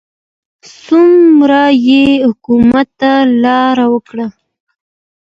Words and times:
څومره 0.83 1.63
یې 1.87 2.05
حکومت 2.27 2.87
ته 2.99 3.11
لار 3.43 3.77
وکړه. 3.93 4.27